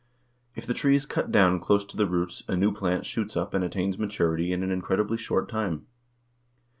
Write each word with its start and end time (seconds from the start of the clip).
If 0.55 0.65
the 0.65 0.73
tree 0.73 0.95
is 0.95 1.05
cut 1.05 1.31
down 1.31 1.59
close 1.59 1.85
to 1.85 1.95
the 1.95 2.07
roots 2.07 2.41
a 2.47 2.55
new 2.55 2.73
plant 2.73 3.05
shoots 3.05 3.37
up 3.37 3.53
and 3.53 3.63
attains 3.63 3.99
maturity 3.99 4.51
in 4.51 4.63
an 4.63 4.71
incredibly 4.71 5.17
short 5.17 5.47
time. 5.47 5.85